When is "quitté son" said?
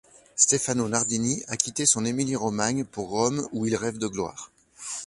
1.57-2.05